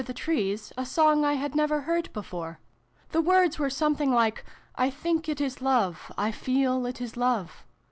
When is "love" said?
5.61-6.11, 7.15-7.63